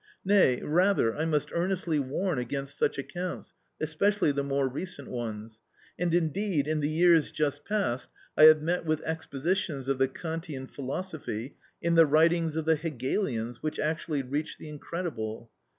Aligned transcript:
Nay, 0.25 0.59
rather 0.63 1.15
I 1.15 1.25
must 1.25 1.51
earnestly 1.51 1.99
warn 1.99 2.39
against 2.39 2.75
such 2.75 2.97
accounts, 2.97 3.53
especially 3.79 4.31
the 4.31 4.41
more 4.43 4.67
recent 4.67 5.09
ones; 5.09 5.59
and 5.99 6.11
indeed 6.11 6.67
in 6.67 6.79
the 6.79 6.89
years 6.89 7.29
just 7.31 7.65
past 7.65 8.09
I 8.35 8.45
have 8.45 8.63
met 8.63 8.83
with 8.83 9.03
expositions 9.05 9.87
of 9.87 9.99
the 9.99 10.07
Kantian 10.07 10.65
philosophy 10.65 11.55
in 11.83 11.93
the 11.93 12.07
writings 12.07 12.55
of 12.55 12.65
the 12.65 12.77
Hegelians 12.77 13.61
which 13.61 13.77
actually 13.77 14.23
reach 14.23 14.57
the 14.57 14.69
incredible. 14.69 15.51